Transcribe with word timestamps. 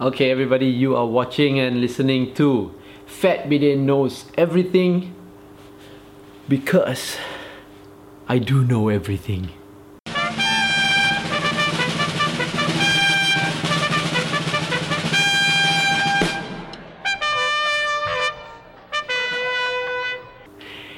Okay, 0.00 0.32
everybody, 0.32 0.66
you 0.66 0.96
are 0.96 1.06
watching 1.06 1.60
and 1.60 1.80
listening 1.80 2.34
to 2.34 2.74
Fat 3.06 3.48
Bidin 3.48 3.86
Knows 3.86 4.24
Everything 4.36 5.14
because 6.48 7.16
I 8.26 8.38
do 8.38 8.64
know 8.64 8.88
everything. 8.88 9.50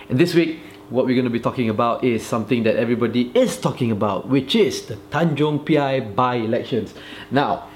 And 0.08 0.18
this 0.18 0.34
week, 0.34 0.60
what 0.88 1.04
we're 1.04 1.12
going 1.12 1.24
to 1.24 1.30
be 1.30 1.38
talking 1.38 1.68
about 1.68 2.02
is 2.02 2.24
something 2.24 2.62
that 2.62 2.76
everybody 2.76 3.30
is 3.34 3.60
talking 3.60 3.92
about, 3.92 4.28
which 4.28 4.56
is 4.56 4.86
the 4.86 4.94
Tanjong 5.10 5.66
Piai 5.66 6.00
by-elections. 6.00 6.94
Now, 7.30 7.68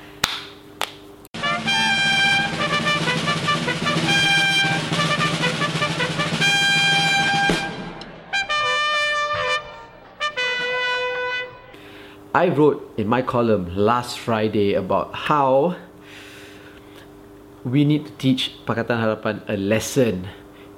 I 12.32 12.48
wrote 12.48 12.94
in 12.96 13.08
my 13.08 13.22
column 13.22 13.75
last 13.75 14.20
Friday 14.20 14.75
about 14.75 15.12
how 15.26 15.75
we 17.64 17.84
need 17.84 18.06
to 18.06 18.12
teach 18.22 18.54
Pakatan 18.66 19.03
Harapan 19.03 19.43
a 19.48 19.56
lesson 19.56 20.29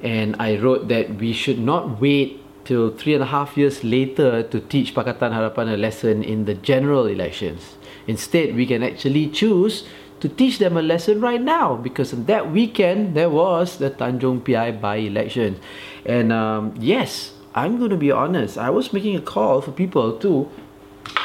and 0.03 0.35
I 0.39 0.57
wrote 0.57 0.89
that 0.89 1.17
we 1.17 1.35
should 1.35 1.59
not 1.59 2.01
wait 2.01 2.41
till 2.65 2.89
three 2.89 3.13
and 3.13 3.23
a 3.23 3.27
half 3.27 3.59
years 3.59 3.85
later 3.85 4.43
to 4.43 4.61
teach 4.61 4.95
Pakatan 4.95 5.37
Harapan 5.37 5.75
a 5.75 5.77
lesson 5.77 6.25
in 6.25 6.47
the 6.47 6.55
general 6.55 7.05
elections. 7.05 7.77
Instead, 8.07 8.57
we 8.57 8.65
can 8.65 8.83
actually 8.83 9.29
choose 9.29 9.85
to 10.21 10.31
teach 10.31 10.57
them 10.59 10.79
a 10.79 10.83
lesson 10.83 11.21
right 11.21 11.43
now 11.43 11.77
because 11.77 12.13
that 12.13 12.51
weekend 12.51 13.15
there 13.15 13.29
was 13.29 13.77
the 13.77 13.91
Tanjong 13.91 14.41
Piai 14.41 14.73
by-election. 14.81 15.61
And 16.07 16.33
um, 16.33 16.73
yes, 16.79 17.35
I'm 17.55 17.77
going 17.77 17.91
to 17.91 17.99
be 17.99 18.11
honest, 18.11 18.57
I 18.57 18.71
was 18.71 18.93
making 18.95 19.17
a 19.17 19.21
call 19.21 19.61
for 19.61 19.73
people 19.73 20.17
to 20.19 20.49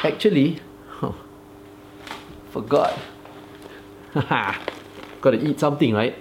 actually, 0.04 0.60
oh, 1.02 1.14
forgot. 2.50 2.98
Gotta 4.14 5.44
eat 5.44 5.58
something, 5.60 5.94
right? 5.94 6.16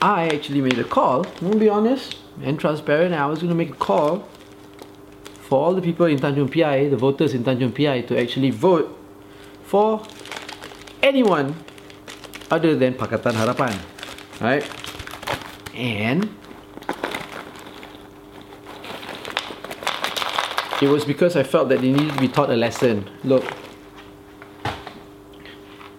I 0.00 0.28
actually 0.28 0.60
made 0.60 0.78
a 0.78 0.84
call, 0.84 1.26
I'm 1.40 1.48
gonna 1.48 1.56
be 1.56 1.68
honest 1.68 2.18
and 2.42 2.58
transparent. 2.58 3.14
I 3.14 3.26
was 3.26 3.40
gonna 3.40 3.54
make 3.54 3.70
a 3.70 3.74
call 3.74 4.28
for 5.40 5.62
all 5.62 5.74
the 5.74 5.82
people 5.82 6.06
in 6.06 6.18
Tanjung 6.18 6.48
Piai, 6.48 6.90
the 6.90 6.96
voters 6.96 7.34
in 7.34 7.44
Tanjung 7.44 7.70
Piai, 7.70 8.06
to 8.08 8.20
actually 8.20 8.50
vote 8.50 8.96
for 9.64 10.02
anyone 11.02 11.54
other 12.50 12.74
than 12.76 12.94
Pakatan 12.94 13.32
Harapan. 13.32 13.78
Right? 14.40 14.68
And 15.74 16.28
it 20.82 20.88
was 20.88 21.04
because 21.04 21.36
I 21.36 21.42
felt 21.42 21.68
that 21.68 21.80
they 21.80 21.92
needed 21.92 22.14
to 22.14 22.20
be 22.20 22.28
taught 22.28 22.50
a 22.50 22.56
lesson. 22.56 23.08
Look, 23.22 23.44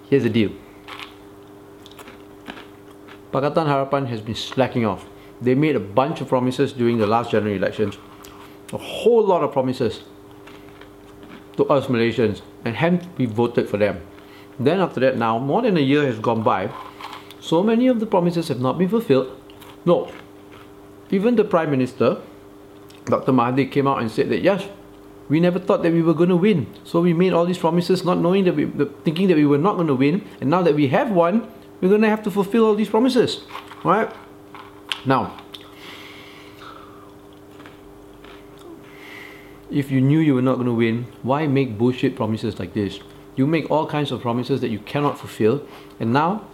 here's 0.10 0.24
the 0.24 0.30
deal. 0.30 0.52
Pakatan 3.32 3.68
Harapan 3.68 4.08
has 4.08 4.22
been 4.22 4.36
slacking 4.36 4.86
off. 4.86 5.06
They 5.42 5.56
made 5.56 5.76
a 5.76 5.80
bunch 5.80 6.22
of 6.22 6.28
promises 6.28 6.72
during 6.74 6.98
the 6.98 7.08
last 7.08 7.32
general 7.32 7.54
elections. 7.54 7.98
A 8.72 8.78
whole 8.78 9.26
lot 9.26 9.44
of 9.44 9.52
promises 9.52 10.04
to 11.58 11.66
us 11.66 11.88
Malaysians 11.88 12.42
and 12.64 12.76
hence 12.76 13.06
we 13.18 13.26
voted 13.26 13.70
for 13.70 13.78
them. 13.78 14.02
Then 14.60 14.80
after 14.80 15.00
that 15.02 15.18
now, 15.18 15.38
more 15.38 15.62
than 15.62 15.78
a 15.78 15.82
year 15.82 16.06
has 16.06 16.20
gone 16.20 16.44
by. 16.44 16.72
So 17.40 17.62
many 17.62 17.88
of 17.88 18.00
the 18.00 18.06
promises 18.06 18.48
have 18.48 18.60
not 18.60 18.78
been 18.78 18.90
fulfilled. 18.90 19.40
No, 19.86 20.12
even 21.12 21.36
the 21.36 21.44
Prime 21.44 21.70
Minister, 21.70 22.22
Dr. 23.06 23.32
Mahathir 23.32 23.72
came 23.72 23.88
out 23.88 24.02
and 24.02 24.10
said 24.10 24.30
that 24.30 24.42
yes, 24.42 24.68
we 25.30 25.40
never 25.40 25.60
thought 25.60 25.84
that 25.84 25.92
we 25.92 26.02
were 26.02 26.14
going 26.14 26.30
to 26.30 26.36
win. 26.36 26.68
So 26.84 27.02
we 27.02 27.14
made 27.14 27.34
all 27.34 27.46
these 27.46 27.58
promises 27.58 28.04
not 28.04 28.20
knowing 28.20 28.44
that 28.46 28.56
we, 28.56 28.66
thinking 29.04 29.28
that 29.28 29.38
we 29.38 29.46
were 29.46 29.58
not 29.58 29.76
going 29.76 29.88
to 29.88 29.96
win. 29.96 30.24
And 30.40 30.50
now 30.50 30.62
that 30.62 30.76
we 30.76 30.88
have 30.90 31.12
won, 31.12 31.52
we're 31.82 31.90
going 31.90 32.02
to 32.02 32.10
have 32.10 32.24
to 32.24 32.32
fulfill 32.32 32.66
all 32.66 32.76
these 32.76 32.90
promises. 32.90 33.44
Right? 33.84 34.12
Now, 35.06 35.38
if 39.72 39.92
you 39.92 40.02
knew 40.02 40.20
you 40.20 40.36
were 40.36 40.42
not 40.42 40.56
going 40.56 40.68
to 40.68 40.74
win, 40.74 41.08
why 41.24 41.48
make 41.48 41.78
bullshit 41.78 42.16
promises 42.16 42.60
like 42.60 42.74
this? 42.74 43.00
You 43.36 43.46
make 43.48 43.70
all 43.70 43.88
kinds 43.88 44.12
of 44.12 44.22
promises 44.22 44.62
that 44.62 44.70
you 44.70 44.80
cannot 44.80 45.20
fulfill, 45.20 45.68
and 46.00 46.14
now 46.14 46.48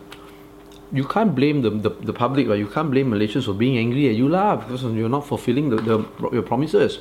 you 0.93 1.05
can't 1.05 1.33
blame 1.33 1.61
the, 1.61 1.69
the, 1.69 1.89
the 1.89 2.13
public, 2.13 2.47
right? 2.47 2.59
You 2.59 2.67
can't 2.67 2.91
blame 2.91 3.11
Malaysians 3.11 3.45
for 3.45 3.53
being 3.53 3.77
angry 3.77 4.09
at 4.09 4.15
you, 4.15 4.27
lah, 4.27 4.57
because 4.57 4.83
you're 4.83 5.09
not 5.09 5.25
fulfilling 5.25 5.69
the, 5.69 5.77
the, 5.77 6.05
your 6.31 6.41
promises. 6.41 6.99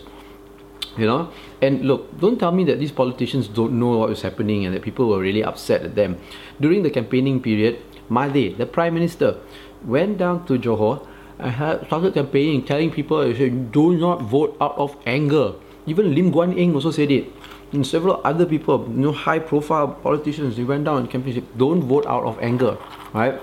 You 0.97 1.07
know? 1.07 1.33
And 1.61 1.83
look, 1.83 2.19
don't 2.21 2.39
tell 2.39 2.53
me 2.53 2.65
that 2.65 2.79
these 2.79 2.93
politicians 2.93 3.49
don't 3.49 3.79
know 3.79 3.99
what 3.99 4.11
is 4.11 4.23
happening 4.23 4.65
and 4.65 4.75
that 4.75 4.83
people 4.83 5.09
were 5.09 5.19
really 5.19 5.43
upset 5.43 5.83
at 5.83 5.95
them. 5.95 6.19
During 6.61 6.83
the 6.83 6.91
campaigning 6.91 7.41
period, 7.41 7.83
Mahathir, 8.11 8.57
the 8.57 8.67
Prime 8.67 8.95
Minister, 8.95 9.39
went 9.85 10.19
down 10.19 10.47
to 10.47 10.59
Johor 10.59 11.03
uh, 11.03 11.07
and 11.39 11.53
had 11.53 11.87
started 11.87 12.15
campaigning, 12.15 12.65
telling 12.65 12.91
people, 12.91 13.19
uh, 13.19 13.33
do 13.33 13.97
not 13.97 14.23
vote 14.23 14.57
out 14.61 14.77
of 14.77 14.97
anger. 15.07 15.55
Even 15.87 16.15
Lim 16.15 16.33
Guan 16.33 16.59
Eng 16.59 16.75
also 16.75 16.91
said 16.91 17.11
it. 17.11 17.33
And 17.73 17.87
several 17.87 18.21
other 18.25 18.47
people, 18.47 18.85
you 18.89 18.97
know, 18.97 19.13
high 19.13 19.39
profile 19.39 19.89
politicians, 19.89 20.57
they 20.57 20.65
went 20.65 20.85
down 20.85 20.99
and 20.99 21.11
campaigned, 21.11 21.47
don't 21.57 21.83
vote 21.83 22.05
out 22.07 22.25
of 22.25 22.39
anger, 22.41 22.77
right? 23.15 23.41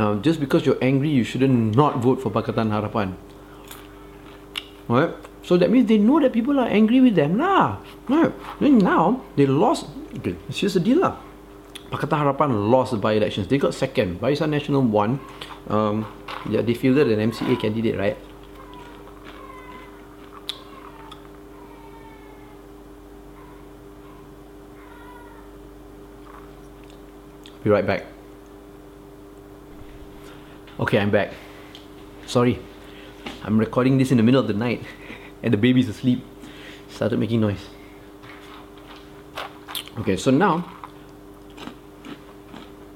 Uh, 0.00 0.16
just 0.24 0.40
because 0.40 0.64
you're 0.64 0.80
angry, 0.80 1.12
you 1.12 1.20
shouldn't 1.20 1.76
not 1.76 2.00
vote 2.00 2.24
for 2.24 2.32
Pakatan 2.32 2.72
Harapan. 2.72 3.20
Right? 4.88 5.12
So 5.44 5.60
that 5.60 5.68
means 5.68 5.92
they 5.92 5.98
know 6.00 6.16
that 6.24 6.32
people 6.32 6.56
are 6.56 6.64
angry 6.72 7.04
with 7.04 7.20
them 7.20 7.36
lah. 7.36 7.84
Right? 8.08 8.32
Then 8.64 8.80
now 8.80 9.20
they 9.36 9.44
lost. 9.44 9.92
Okay, 10.16 10.40
it's 10.48 10.56
just 10.56 10.80
a 10.80 10.80
deal 10.80 11.04
lah. 11.04 11.20
Pakatan 11.92 12.16
Harapan 12.16 12.72
lost 12.72 12.96
the 12.96 12.96
by-elections. 12.96 13.52
They 13.52 13.60
got 13.60 13.76
second. 13.76 14.24
Barisan 14.24 14.56
Nasional 14.56 14.88
won. 14.88 15.20
Um, 15.68 16.08
yeah, 16.48 16.64
they 16.64 16.72
fielded 16.72 17.12
an 17.12 17.20
MCA 17.20 17.60
candidate, 17.60 18.00
right? 18.00 18.16
Be 27.60 27.68
right 27.68 27.84
back. 27.84 28.19
Okay, 30.80 30.96
I'm 30.98 31.10
back. 31.10 31.34
Sorry. 32.24 32.58
I'm 33.44 33.60
recording 33.60 33.98
this 33.98 34.10
in 34.12 34.16
the 34.16 34.22
middle 34.22 34.40
of 34.40 34.48
the 34.48 34.56
night 34.56 34.80
and 35.42 35.52
the 35.52 35.58
baby's 35.58 35.90
asleep. 35.90 36.24
Started 36.88 37.18
making 37.18 37.42
noise. 37.42 37.68
Okay, 39.98 40.16
so 40.16 40.30
now 40.30 40.64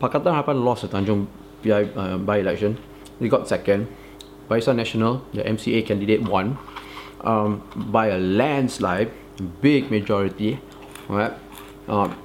Pakatan 0.00 0.33
Harapan 0.33 0.65
lost 0.65 0.81
the 0.81 0.89
Tanjong 0.89 1.27
Piai 1.62 1.93
uh, 1.95 2.17
by-election. 2.17 2.81
They 3.21 3.28
got 3.28 3.47
second. 3.47 3.87
Barisan 4.49 4.77
National, 4.77 5.21
the 5.34 5.45
MCA 5.45 5.84
candidate, 5.84 6.22
won 6.22 6.56
um, 7.21 7.61
by 7.93 8.06
a 8.06 8.19
landslide, 8.19 9.12
big 9.61 9.91
majority. 9.91 10.59
Right? 11.06 11.37
Um, 11.87 12.16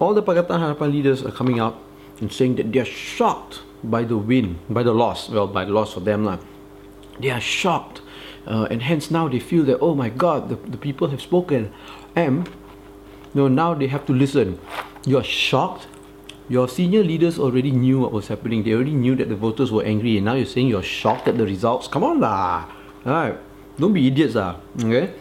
all 0.00 0.14
the 0.14 0.22
Pakatan 0.22 0.62
Harapan 0.62 0.92
leaders 0.92 1.24
are 1.24 1.32
coming 1.32 1.58
out 1.58 1.78
and 2.20 2.32
saying 2.32 2.56
that 2.56 2.72
they 2.72 2.80
are 2.80 2.84
shocked 2.84 3.62
by 3.82 4.04
the 4.04 4.16
win, 4.16 4.58
by 4.68 4.82
the 4.82 4.92
loss. 4.92 5.28
Well, 5.28 5.46
by 5.46 5.64
the 5.64 5.72
loss 5.72 5.94
for 5.94 6.00
them, 6.00 6.24
lah. 6.24 6.38
They 7.20 7.30
are 7.30 7.40
shocked, 7.40 8.00
uh, 8.46 8.68
and 8.70 8.82
hence 8.82 9.10
now 9.10 9.28
they 9.28 9.40
feel 9.40 9.64
that 9.64 9.78
oh 9.80 9.94
my 9.94 10.08
God, 10.08 10.48
the, 10.48 10.56
the 10.56 10.78
people 10.78 11.08
have 11.08 11.20
spoken, 11.20 11.72
and 12.14 12.46
you 13.34 13.42
know, 13.42 13.48
now 13.48 13.74
they 13.74 13.88
have 13.88 14.06
to 14.06 14.12
listen. 14.12 14.58
You 15.04 15.18
are 15.18 15.24
shocked. 15.24 15.86
Your 16.48 16.66
senior 16.66 17.04
leaders 17.04 17.38
already 17.38 17.70
knew 17.70 18.00
what 18.00 18.10
was 18.10 18.28
happening. 18.28 18.62
They 18.62 18.72
already 18.72 18.94
knew 18.94 19.14
that 19.16 19.28
the 19.28 19.36
voters 19.36 19.70
were 19.70 19.84
angry, 19.84 20.16
and 20.16 20.24
now 20.24 20.34
you're 20.34 20.46
saying 20.46 20.68
you're 20.68 20.82
shocked 20.82 21.28
at 21.28 21.36
the 21.36 21.44
results. 21.44 21.88
Come 21.88 22.04
on, 22.04 22.20
lah. 22.20 22.64
Alright, 23.04 23.36
don't 23.78 23.92
be 23.92 24.06
idiots, 24.06 24.34
lah. 24.34 24.56
Okay. 24.80 25.12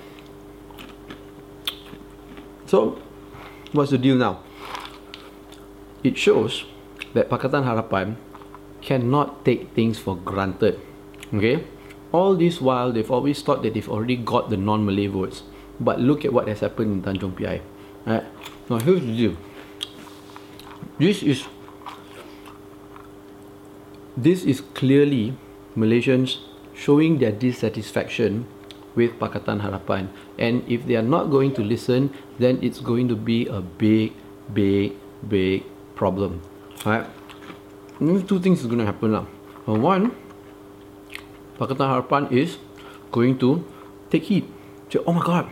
So, 2.66 3.02
what's 3.74 3.92
the 3.92 3.98
deal 3.98 4.16
now? 4.16 4.47
It 6.04 6.18
shows 6.18 6.66
that 7.14 7.30
Pakatan 7.30 7.66
Harapan 7.66 8.16
cannot 8.82 9.44
take 9.46 9.74
things 9.74 9.98
for 9.98 10.16
granted. 10.16 10.80
Okay? 11.34 11.66
All 12.12 12.36
this 12.36 12.62
while, 12.62 12.92
they've 12.92 13.10
always 13.10 13.42
thought 13.42 13.64
that 13.64 13.74
they've 13.74 13.90
already 13.90 14.16
got 14.16 14.50
the 14.50 14.58
non-Malay 14.58 15.08
votes. 15.08 15.44
But 15.80 16.00
look 16.00 16.26
at 16.26 16.34
what 16.34 16.48
has 16.48 16.62
happened 16.62 16.94
in 16.94 17.00
Tanjong 17.04 17.34
Piai. 17.36 17.62
Right? 18.06 18.24
Now, 18.70 18.80
here's 18.80 19.02
the 19.02 19.14
deal. 19.14 19.36
This 20.98 21.22
is 21.22 21.46
this 24.18 24.42
is 24.44 24.62
clearly 24.74 25.38
Malaysians 25.78 26.42
showing 26.74 27.22
their 27.22 27.32
dissatisfaction 27.32 28.50
with 28.98 29.14
Pakatan 29.22 29.62
Harapan. 29.62 30.10
And 30.42 30.66
if 30.66 30.90
they 30.90 30.98
are 30.98 31.06
not 31.06 31.30
going 31.30 31.54
to 31.54 31.62
listen, 31.62 32.10
then 32.42 32.58
it's 32.66 32.82
going 32.82 33.08
to 33.14 33.16
be 33.16 33.46
a 33.46 33.62
big, 33.62 34.18
big, 34.54 34.98
big 35.22 35.62
problem. 35.98 36.42
Right? 36.86 37.06
two 38.00 38.40
things 38.40 38.62
is 38.62 38.70
going 38.70 38.80
to 38.80 38.86
happen. 38.86 39.12
Lah. 39.12 39.26
Uh, 39.68 39.74
one, 39.74 40.14
Pakatan 41.58 41.90
Harapan 41.90 42.32
is 42.32 42.62
going 43.12 43.42
to 43.42 43.66
take 44.14 44.24
heat. 44.30 44.46
Say, 44.94 45.02
oh 45.04 45.12
my 45.12 45.26
god, 45.26 45.50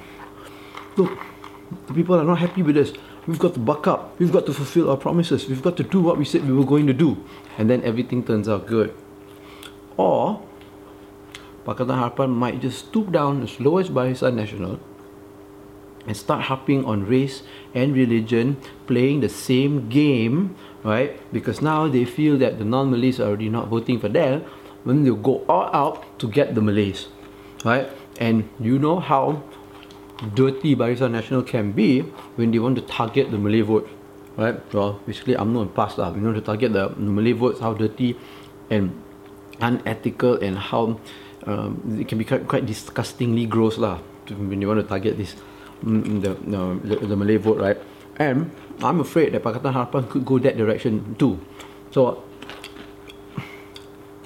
look, 0.95 1.17
the 1.87 1.93
people 1.93 2.15
are 2.15 2.23
not 2.23 2.39
happy 2.39 2.61
with 2.61 2.77
us. 2.77 2.93
We've 3.27 3.41
got 3.41 3.57
to 3.57 3.59
buck 3.59 3.89
up. 3.89 4.13
We've 4.21 4.31
got 4.31 4.45
to 4.45 4.53
fulfill 4.53 4.93
our 4.93 5.01
promises. 5.01 5.49
We've 5.49 5.65
got 5.65 5.75
to 5.77 5.83
do 5.83 5.99
what 5.99 6.21
we 6.21 6.23
said 6.23 6.45
we 6.45 6.53
were 6.53 6.63
going 6.63 6.85
to 6.85 6.93
do. 6.93 7.17
And 7.57 7.67
then 7.67 7.81
everything 7.81 8.21
turns 8.23 8.47
out 8.47 8.69
good. 8.69 8.93
Or, 9.97 10.45
Pakatan 11.65 11.97
Harapan 11.97 12.29
might 12.29 12.61
just 12.61 12.85
stoop 12.85 13.11
down 13.11 13.41
as 13.41 13.59
low 13.59 13.81
as 13.81 13.89
Barisan 13.89 14.37
Nasional 14.37 14.77
and 16.07 16.15
start 16.15 16.43
harping 16.43 16.85
on 16.85 17.05
race 17.05 17.43
and 17.73 17.93
religion, 17.93 18.57
playing 18.87 19.21
the 19.21 19.29
same 19.29 19.89
game, 19.89 20.55
right? 20.83 21.17
Because 21.33 21.61
now 21.61 21.87
they 21.87 22.05
feel 22.05 22.37
that 22.37 22.57
the 22.57 22.65
non-Malays 22.65 23.19
are 23.19 23.27
already 23.29 23.49
not 23.49 23.67
voting 23.67 23.99
for 23.99 24.09
them, 24.09 24.43
when 24.83 25.03
they'll 25.03 25.15
go 25.15 25.43
all 25.49 25.69
out 25.73 26.19
to 26.19 26.29
get 26.29 26.53
the 26.53 26.61
Malays, 26.61 27.07
right? 27.63 27.89
And 28.19 28.47
you 28.59 28.77
know 28.77 28.99
how 28.99 29.43
dirty 30.33 30.75
Barisan 30.75 31.11
Nasional 31.11 31.45
can 31.45 31.71
be 31.71 32.01
when 32.37 32.51
they 32.51 32.59
want 32.59 32.75
to 32.77 32.81
target 32.81 33.31
the 33.31 33.37
Malay 33.37 33.61
vote, 33.61 33.89
right? 34.37 34.55
Well, 34.73 35.01
basically, 35.05 35.35
I'm 35.35 35.53
not 35.53 35.75
past 35.75 35.97
lah. 35.97 36.13
You 36.13 36.21
know, 36.21 36.33
to 36.33 36.41
target 36.41 36.73
the, 36.73 36.89
the 36.89 37.11
Malay 37.11 37.33
votes, 37.33 37.59
how 37.59 37.73
dirty 37.73 38.15
and 38.69 38.95
unethical 39.59 40.37
and 40.39 40.57
how 40.57 40.99
um, 41.45 41.97
it 41.99 42.07
can 42.07 42.17
be 42.17 42.25
quite, 42.25 42.47
quite 42.47 42.65
disgustingly 42.65 43.45
gross 43.45 43.77
lah 43.77 43.99
when 44.29 44.61
you 44.61 44.67
want 44.67 44.79
to 44.81 44.87
target 44.87 45.17
this 45.17 45.35
mm, 45.83 46.21
the, 46.21 46.31
the, 46.87 47.07
the 47.07 47.15
Malay 47.15 47.37
vote, 47.37 47.59
right? 47.59 47.77
And 48.17 48.51
I'm 48.83 48.99
afraid 48.99 49.33
that 49.33 49.43
Pakatan 49.43 49.73
Harapan 49.73 50.09
could 50.09 50.25
go 50.25 50.39
that 50.39 50.57
direction 50.57 51.15
too. 51.19 51.39
So 51.91 52.23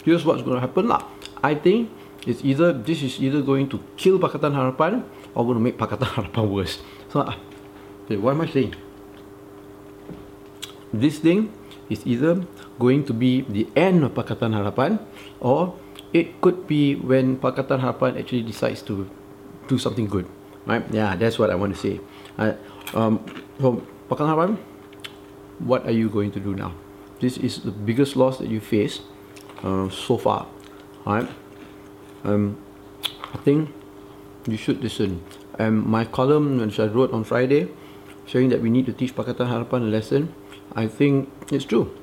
here's 0.03 0.25
what's 0.25 0.41
going 0.41 0.57
to 0.57 0.61
happen 0.61 0.87
lah. 0.89 1.05
I 1.43 1.55
think 1.55 1.89
it's 2.25 2.43
either 2.43 2.73
this 2.73 3.01
is 3.01 3.21
either 3.21 3.41
going 3.41 3.69
to 3.69 3.79
kill 3.97 4.19
Pakatan 4.19 4.53
Harapan 4.53 5.05
or 5.33 5.45
going 5.45 5.57
to 5.57 5.63
make 5.63 5.77
Pakatan 5.77 6.09
Harapan 6.17 6.49
worse. 6.49 6.81
So, 7.09 7.21
uh, 7.21 7.35
what 8.17 8.33
am 8.33 8.41
I 8.41 8.47
saying? 8.47 8.75
This 10.93 11.19
thing 11.19 11.53
is 11.89 12.05
either 12.05 12.41
going 12.81 13.05
to 13.05 13.13
be 13.13 13.41
the 13.45 13.69
end 13.75 14.03
of 14.03 14.13
Pakatan 14.13 14.57
Harapan 14.57 14.97
or 15.39 15.77
it 16.13 16.41
could 16.41 16.65
be 16.65 16.95
when 16.95 17.37
Pakatan 17.37 17.81
Harapan 17.81 18.17
actually 18.17 18.41
decides 18.41 18.81
to 18.89 19.09
do 19.67 19.77
something 19.77 20.09
good. 20.09 20.25
Right? 20.69 20.85
Yeah, 20.93 21.15
that's 21.15 21.39
what 21.41 21.49
I 21.49 21.55
want 21.55 21.73
to 21.73 21.81
say. 21.81 21.99
Uh, 22.37 22.53
um, 22.93 23.25
so, 23.57 23.81
Pakatan 24.05 24.29
Harapan, 24.29 24.57
what 25.65 25.81
are 25.89 25.91
you 25.91 26.13
going 26.13 26.29
to 26.29 26.39
do 26.39 26.53
now? 26.53 26.77
This 27.19 27.41
is 27.41 27.65
the 27.65 27.71
biggest 27.71 28.15
loss 28.15 28.37
that 28.37 28.53
you 28.53 28.61
face 28.61 29.01
uh, 29.65 29.89
so 29.89 30.21
far. 30.21 30.45
Right? 31.07 31.25
Um, 32.23 32.61
I 33.33 33.37
think 33.41 33.73
you 34.45 34.57
should 34.57 34.83
listen. 34.85 35.25
And 35.57 35.83
my 35.89 36.05
column, 36.05 36.61
which 36.61 36.79
I 36.79 36.85
wrote 36.85 37.17
on 37.17 37.23
Friday, 37.23 37.73
saying 38.27 38.49
that 38.49 38.61
we 38.61 38.69
need 38.69 38.85
to 38.85 38.93
teach 38.93 39.15
Pakatan 39.15 39.49
Harapan 39.49 39.89
a 39.89 39.89
lesson, 39.89 40.35
I 40.75 40.85
think 40.85 41.33
it's 41.51 41.65
true. 41.65 41.97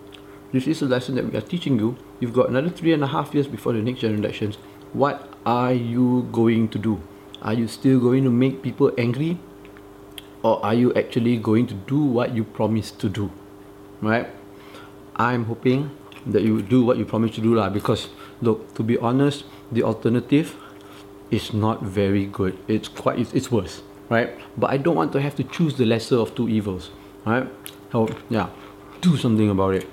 This 0.51 0.67
is 0.67 0.83
a 0.83 0.87
lesson 0.87 1.15
that 1.15 1.31
we 1.31 1.39
are 1.39 1.47
teaching 1.55 1.79
you. 1.79 1.97
You've 2.19 2.35
got 2.35 2.49
another 2.49 2.71
three 2.71 2.93
and 2.93 3.05
a 3.05 3.07
half 3.07 3.33
years 3.33 3.47
before 3.47 3.75
the 3.75 3.83
next 3.83 4.01
general 4.01 4.19
elections. 4.19 4.59
What 4.93 5.39
are 5.47 5.73
you 5.73 6.27
going 6.33 6.67
to 6.71 6.79
do? 6.79 7.01
Are 7.43 7.55
you 7.55 7.69
still 7.69 8.01
going 8.01 8.25
to 8.25 8.31
make 8.31 8.63
people 8.63 8.93
angry? 8.99 9.39
Or 10.43 10.65
are 10.65 10.75
you 10.75 10.95
actually 10.95 11.37
going 11.37 11.67
to 11.69 11.75
do 11.75 12.03
what 12.05 12.35
you 12.35 12.45
promised 12.45 13.01
to 13.01 13.09
do? 13.09 13.31
Right? 14.01 14.29
I'm 15.17 15.45
hoping 15.45 15.91
that 16.27 16.43
you 16.43 16.61
do 16.61 16.85
what 16.85 16.99
you 16.99 17.05
promised 17.05 17.35
to 17.35 17.41
do 17.41 17.55
lah 17.55 17.71
because 17.71 18.09
look 18.43 18.75
to 18.75 18.83
be 18.83 18.99
honest 18.99 19.45
the 19.71 19.83
alternative 19.83 20.59
is 21.31 21.55
not 21.55 21.83
very 21.83 22.27
good 22.27 22.59
it's 22.67 22.89
quite 22.89 23.19
it's, 23.19 23.33
it's 23.33 23.51
worse 23.51 23.83
right 24.11 24.35
but 24.59 24.71
i 24.71 24.77
don't 24.77 24.97
want 24.97 25.13
to 25.13 25.21
have 25.21 25.35
to 25.35 25.45
choose 25.45 25.79
the 25.79 25.87
lesser 25.87 26.19
of 26.19 26.35
two 26.35 26.49
evils 26.49 26.91
right 27.25 27.47
so 27.93 28.09
yeah 28.29 28.51
do 29.01 29.17
something 29.17 29.51
about 29.51 29.75
it 29.75 29.87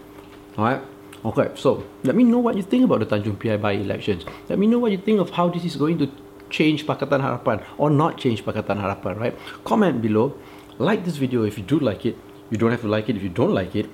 all 0.58 0.66
right 0.66 0.82
okay 1.24 1.50
so 1.56 1.84
let 2.04 2.16
me 2.16 2.24
know 2.24 2.40
what 2.40 2.58
you 2.58 2.64
think 2.64 2.84
about 2.84 3.00
the 3.00 3.06
tanjung 3.06 3.38
piai 3.38 3.58
by 3.62 3.74
elections 3.74 4.26
let 4.50 4.58
me 4.58 4.66
know 4.66 4.80
what 4.80 4.92
you 4.92 4.98
think 4.98 5.22
of 5.22 5.30
how 5.30 5.48
this 5.48 5.64
is 5.64 5.76
going 5.78 5.98
to 5.98 6.10
change 6.58 6.86
pakatan 6.90 7.26
harapan 7.28 7.64
or 7.78 7.90
not 8.02 8.20
change 8.26 8.46
pakatan 8.50 8.84
harapan 8.86 9.24
right 9.26 9.36
comment 9.70 10.02
below 10.08 10.26
like 10.90 11.06
this 11.08 11.18
video 11.18 11.44
if 11.52 11.58
you 11.58 11.66
do 11.76 11.80
like 11.90 12.06
it 12.12 12.18
you 12.50 12.58
don't 12.64 12.76
have 12.76 12.86
to 12.88 12.92
like 12.96 13.10
it 13.10 13.18
if 13.22 13.24
you 13.24 13.34
don't 13.42 13.56
like 13.62 13.76
it 13.76 13.90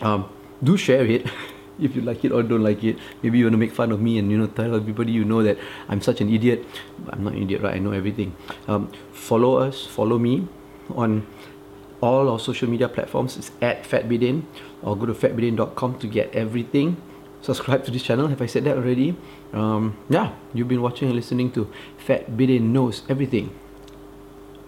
um, 0.00 0.24
do 0.62 0.76
share 0.76 1.04
it 1.04 1.28
if 1.78 1.96
you 1.96 2.02
like 2.02 2.24
it 2.24 2.32
or 2.32 2.42
don't 2.42 2.62
like 2.62 2.82
it. 2.84 2.98
Maybe 3.22 3.38
you 3.38 3.46
want 3.46 3.54
to 3.54 3.58
make 3.58 3.72
fun 3.72 3.90
of 3.92 4.00
me 4.00 4.18
and 4.18 4.30
you 4.30 4.38
know 4.38 4.46
tell 4.46 4.74
everybody 4.74 5.12
you 5.12 5.24
know 5.24 5.42
that 5.42 5.58
I'm 5.88 6.00
such 6.00 6.20
an 6.20 6.32
idiot. 6.32 6.64
I'm 7.10 7.24
not 7.24 7.34
an 7.34 7.42
idiot, 7.42 7.62
right? 7.62 7.74
I 7.74 7.78
know 7.78 7.92
everything. 7.92 8.36
Um, 8.68 8.92
follow 9.12 9.58
us, 9.58 9.86
follow 9.86 10.18
me 10.18 10.46
on 10.94 11.26
all 12.00 12.28
our 12.28 12.38
social 12.38 12.68
media 12.68 12.88
platforms. 12.88 13.36
It's 13.36 13.50
at 13.62 13.84
fatbidin 13.84 14.42
or 14.82 14.96
go 14.96 15.06
to 15.06 15.14
fatbidin.com 15.14 15.98
to 15.98 16.06
get 16.06 16.34
everything. 16.34 17.00
Subscribe 17.44 17.84
to 17.84 17.90
this 17.90 18.02
channel. 18.02 18.28
Have 18.28 18.40
I 18.40 18.46
said 18.46 18.64
that 18.64 18.74
already? 18.74 19.14
Um, 19.52 19.98
yeah, 20.08 20.32
you've 20.54 20.66
been 20.66 20.80
watching 20.80 21.08
and 21.08 21.14
listening 21.14 21.52
to 21.52 21.70
Fat 21.98 22.30
Bidin 22.30 22.72
Knows 22.72 23.02
Everything. 23.06 23.54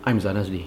I'm 0.04 0.20
Zan 0.20 0.36
Azlee. 0.36 0.66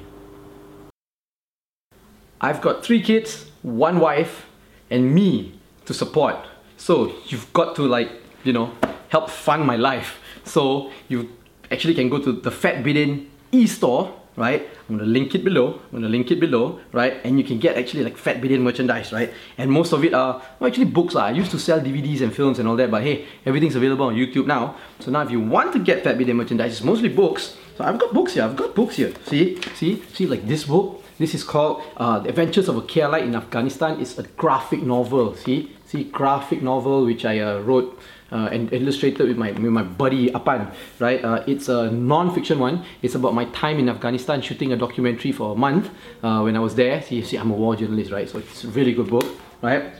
I've 2.42 2.62
got 2.62 2.84
three 2.84 3.04
kids, 3.04 3.52
one 3.62 4.00
wife, 4.00 4.48
and 4.90 5.14
me 5.14 5.60
to 5.86 5.94
support. 5.94 6.36
So 6.78 7.14
you've 7.28 7.54
got 7.54 7.76
to 7.76 7.84
like, 7.84 8.10
you 8.44 8.54
know, 8.54 8.74
help 9.10 9.30
fund 9.30 9.68
my 9.68 9.76
life. 9.76 10.18
So 10.46 10.90
you 11.10 11.30
actually 11.70 11.94
can 11.94 12.10
go 12.10 12.18
to 12.18 12.32
the 12.32 12.50
Fat 12.50 12.84
Bidin 12.84 13.28
e-store, 13.52 14.19
right? 14.40 14.68
I'm 14.88 14.98
gonna 14.98 15.10
link 15.10 15.36
it 15.36 15.44
below. 15.44 15.74
I'm 15.74 16.00
gonna 16.00 16.10
link 16.10 16.32
it 16.32 16.40
below, 16.40 16.80
right? 16.94 17.20
And 17.26 17.38
you 17.38 17.44
can 17.44 17.60
get 17.60 17.78
actually 17.78 18.04
like 18.04 18.18
Fat 18.18 18.42
Bidin 18.42 18.62
merchandise, 18.62 19.12
right? 19.12 19.32
And 19.58 19.70
most 19.70 19.92
of 19.92 20.04
it 20.04 20.14
are 20.14 20.42
well, 20.60 20.70
actually 20.70 20.86
books. 20.86 21.14
Lah. 21.14 21.26
I 21.26 21.32
used 21.32 21.52
to 21.52 21.60
sell 21.60 21.80
DVDs 21.80 22.22
and 22.22 22.34
films 22.34 22.58
and 22.58 22.68
all 22.68 22.78
that, 22.78 22.90
but 22.90 23.04
hey, 23.04 23.26
everything's 23.46 23.76
available 23.76 24.06
on 24.06 24.16
YouTube 24.16 24.48
now. 24.48 24.76
So 25.00 25.12
now 25.12 25.22
if 25.22 25.30
you 25.30 25.42
want 25.42 25.74
to 25.74 25.80
get 25.80 26.04
Fat 26.04 26.18
Bidin 26.18 26.36
merchandise, 26.36 26.72
it's 26.72 26.84
mostly 26.84 27.10
books. 27.10 27.58
So 27.78 27.84
I've 27.84 28.00
got 28.00 28.14
books 28.14 28.34
here. 28.34 28.44
I've 28.44 28.56
got 28.56 28.74
books 28.76 28.96
here. 28.96 29.14
See, 29.26 29.62
see, 29.76 30.02
see, 30.14 30.26
like 30.26 30.48
this 30.48 30.64
book. 30.64 31.04
This 31.18 31.36
is 31.36 31.44
called 31.44 31.84
uh, 31.98 32.20
The 32.20 32.30
Adventures 32.30 32.70
of 32.70 32.78
a 32.78 32.82
KLite 32.82 33.24
in 33.24 33.36
Afghanistan. 33.36 34.00
It's 34.00 34.18
a 34.18 34.24
graphic 34.24 34.82
novel. 34.82 35.36
See, 35.36 35.76
see, 35.86 36.06
graphic 36.06 36.62
novel 36.62 37.06
which 37.06 37.26
I 37.26 37.40
uh, 37.40 37.60
wrote 37.60 38.00
uh, 38.32 38.50
and 38.52 38.72
illustrated 38.74 39.28
with 39.28 39.38
my 39.38 39.52
with 39.52 39.72
my 39.72 39.84
buddy 39.84 40.32
Apan. 40.32 40.72
Right, 41.00 41.24
uh, 41.24 41.44
it's 41.48 41.70
a 41.70 41.92
non-fiction 41.92 42.60
one. 42.60 42.84
It's 43.02 43.16
about 43.16 43.34
my 43.34 43.46
time 43.46 43.80
in 43.80 43.90
Afghanistan 43.90 44.42
shooting 44.42 44.74
a 44.74 44.78
documentary 44.78 45.32
for 45.32 45.54
a 45.54 45.56
month 45.56 45.90
uh, 46.24 46.42
when 46.42 46.56
I 46.56 46.60
was 46.60 46.76
there. 46.76 47.02
See, 47.02 47.22
see, 47.24 47.38
I'm 47.38 47.52
a 47.52 47.56
war 47.56 47.76
journalist, 47.76 48.12
right? 48.12 48.30
So 48.30 48.40
it's 48.40 48.64
a 48.64 48.70
really 48.70 48.94
good 48.94 49.10
book, 49.10 49.26
right? 49.62 49.94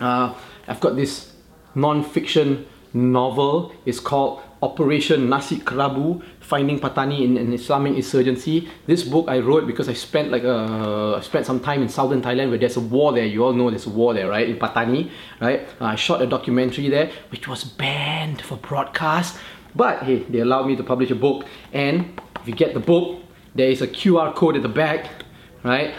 Uh, 0.00 0.34
I've 0.66 0.80
got 0.80 0.96
this 0.96 1.32
non-fiction 1.74 2.66
novel. 2.92 3.72
It's 3.84 4.00
called 4.00 4.42
Operation 4.62 5.28
Nasi 5.28 5.58
Kerabu 5.58 6.22
Finding 6.40 6.80
Patani 6.80 7.22
in 7.24 7.36
an 7.36 7.52
Islamic 7.52 7.94
Insurgency. 7.94 8.68
This 8.86 9.02
book 9.04 9.26
I 9.28 9.38
wrote 9.38 9.66
because 9.66 9.88
I 9.88 9.92
spent 9.92 10.30
like 10.30 10.44
uh, 10.44 11.20
spent 11.20 11.46
some 11.46 11.60
time 11.60 11.82
in 11.82 11.88
southern 11.88 12.22
Thailand 12.22 12.50
where 12.50 12.58
there's 12.58 12.76
a 12.76 12.80
war 12.80 13.12
there. 13.12 13.24
You 13.24 13.44
all 13.44 13.52
know 13.52 13.70
there's 13.70 13.86
a 13.86 13.90
war 13.90 14.14
there, 14.14 14.28
right? 14.28 14.48
In 14.48 14.56
Patani, 14.56 15.10
right? 15.40 15.68
Uh, 15.80 15.84
I 15.84 15.94
shot 15.94 16.22
a 16.22 16.26
documentary 16.26 16.88
there 16.88 17.10
which 17.30 17.46
was 17.46 17.64
banned 17.64 18.40
for 18.42 18.56
broadcast. 18.56 19.38
But 19.74 20.02
hey, 20.02 20.24
they 20.24 20.40
allowed 20.40 20.66
me 20.66 20.76
to 20.76 20.82
publish 20.82 21.10
a 21.10 21.14
book. 21.14 21.44
And 21.72 22.20
if 22.40 22.48
you 22.48 22.54
get 22.54 22.74
the 22.74 22.80
book, 22.80 23.22
there 23.54 23.70
is 23.70 23.82
a 23.82 23.86
QR 23.86 24.34
code 24.34 24.56
at 24.56 24.62
the 24.62 24.68
back, 24.68 25.24
right? 25.62 25.94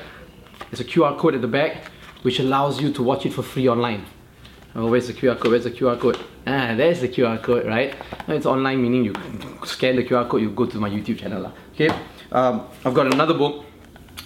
There's 0.69 0.81
a 0.81 0.85
QR 0.85 1.17
code 1.17 1.35
at 1.35 1.41
the 1.41 1.47
back 1.47 1.91
which 2.23 2.39
allows 2.39 2.81
you 2.81 2.91
to 2.93 3.03
watch 3.03 3.25
it 3.25 3.33
for 3.33 3.43
free 3.43 3.69
online. 3.69 4.05
Oh, 4.75 4.87
where's 4.87 5.07
the 5.07 5.13
QR 5.13 5.37
code? 5.39 5.51
Where's 5.51 5.63
the 5.63 5.71
QR 5.71 5.99
code? 5.99 6.19
Ah, 6.45 6.75
there's 6.75 7.01
the 7.01 7.09
QR 7.09 7.41
code, 7.41 7.65
right? 7.65 7.95
It's 8.27 8.45
online, 8.45 8.81
meaning 8.81 9.03
you 9.03 9.13
scan 9.65 9.95
the 9.95 10.03
QR 10.03 10.29
code, 10.29 10.41
you 10.41 10.51
go 10.51 10.67
to 10.67 10.77
my 10.77 10.89
YouTube 10.89 11.17
channel. 11.17 11.41
Lah. 11.41 11.51
Okay, 11.73 11.89
um, 12.31 12.67
I've 12.85 12.93
got 12.93 13.11
another 13.11 13.33
book. 13.33 13.65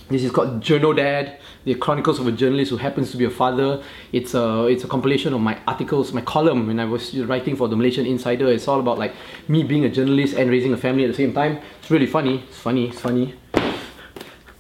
This 0.10 0.24
is 0.24 0.32
called 0.32 0.62
Journal 0.62 0.94
Dad, 0.94 1.40
the 1.64 1.76
chronicles 1.76 2.20
of 2.20 2.28
a 2.28 2.32
journalist 2.34 2.72
who 2.72 2.78
happens 2.78 3.10
to 3.12 3.18
be 3.18 3.24
a 3.24 3.30
father. 3.30 3.82
It's 4.12 4.34
a 4.34 4.66
it's 4.68 4.84
a 4.84 4.88
compilation 4.88 5.34
of 5.34 5.40
my 5.40 5.58
articles, 5.66 6.12
my 6.12 6.22
column 6.22 6.68
when 6.68 6.78
I 6.78 6.86
was 6.86 7.16
writing 7.16 7.56
for 7.56 7.70
the 7.70 7.78
Malaysian 7.78 8.06
Insider. 8.06 8.48
It's 8.52 8.68
all 8.68 8.82
about 8.82 9.00
like 9.00 9.16
me 9.48 9.64
being 9.64 9.86
a 9.86 9.90
journalist 9.90 10.36
and 10.36 10.52
raising 10.52 10.74
a 10.74 10.78
family 10.78 11.06
at 11.06 11.08
the 11.08 11.16
same 11.16 11.34
time. 11.34 11.60
It's 11.80 11.90
really 11.90 12.06
funny. 12.06 12.44
It's 12.50 12.60
funny. 12.60 12.90
It's 12.90 13.00
funny. 13.00 13.36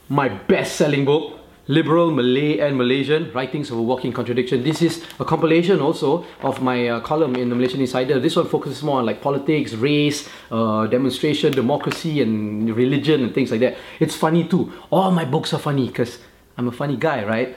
My 0.07 0.29
best-selling 0.29 1.03
book, 1.03 1.39
liberal 1.67 2.11
Malay 2.11 2.59
and 2.59 2.77
Malaysian 2.77 3.31
writings 3.33 3.71
of 3.71 3.77
a 3.77 3.81
walking 3.81 4.11
contradiction. 4.11 4.63
This 4.63 4.81
is 4.81 5.03
a 5.19 5.25
compilation 5.25 5.79
also 5.79 6.25
of 6.41 6.61
my 6.61 6.87
uh, 6.87 6.99
column 6.99 7.35
in 7.35 7.49
the 7.49 7.55
Malaysian 7.55 7.79
Insider. 7.81 8.19
This 8.19 8.35
one 8.35 8.47
focuses 8.47 8.83
more 8.83 8.99
on 8.99 9.05
like 9.05 9.21
politics, 9.21 9.73
race, 9.73 10.29
uh, 10.51 10.87
demonstration, 10.87 11.53
democracy, 11.53 12.21
and 12.21 12.75
religion 12.75 13.23
and 13.23 13.33
things 13.33 13.51
like 13.51 13.61
that. 13.61 13.77
It's 13.99 14.15
funny 14.15 14.47
too. 14.47 14.71
All 14.91 15.11
my 15.11 15.25
books 15.25 15.53
are 15.53 15.59
funny 15.59 15.87
because 15.87 16.19
I'm 16.57 16.67
a 16.67 16.71
funny 16.71 16.97
guy, 16.97 17.23
right? 17.23 17.55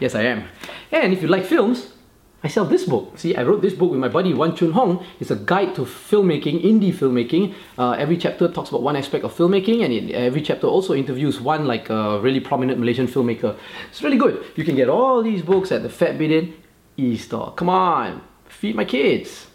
Yes, 0.00 0.14
I 0.14 0.22
am. 0.22 0.44
And 0.90 1.12
if 1.12 1.22
you 1.22 1.28
like 1.28 1.44
films, 1.44 1.93
I 2.44 2.48
sell 2.48 2.66
this 2.66 2.84
book. 2.84 3.18
See, 3.18 3.34
I 3.34 3.42
wrote 3.42 3.62
this 3.62 3.72
book 3.72 3.90
with 3.90 3.98
my 3.98 4.08
buddy 4.08 4.34
Wan 4.34 4.54
Chun 4.54 4.72
Hong. 4.72 5.02
It's 5.18 5.30
a 5.30 5.36
guide 5.36 5.74
to 5.76 5.86
filmmaking, 5.86 6.62
indie 6.62 6.92
filmmaking. 6.92 7.54
Uh, 7.78 7.92
every 7.92 8.18
chapter 8.18 8.48
talks 8.48 8.68
about 8.68 8.82
one 8.82 8.96
aspect 8.96 9.24
of 9.24 9.32
filmmaking, 9.32 9.82
and 9.82 9.90
in 9.90 10.12
every 10.12 10.42
chapter 10.42 10.66
also 10.66 10.92
interviews 10.92 11.40
one 11.40 11.64
like 11.66 11.88
a 11.88 12.20
really 12.20 12.40
prominent 12.40 12.78
Malaysian 12.78 13.06
filmmaker. 13.06 13.56
It's 13.88 14.02
really 14.02 14.18
good. 14.18 14.44
You 14.56 14.64
can 14.64 14.76
get 14.76 14.90
all 14.90 15.22
these 15.22 15.40
books 15.40 15.72
at 15.72 15.82
the 15.82 15.88
Fat 15.88 16.18
Bidin 16.18 16.52
e-store. 16.98 17.54
Come 17.54 17.70
on, 17.70 18.20
feed 18.46 18.76
my 18.76 18.84
kids. 18.84 19.46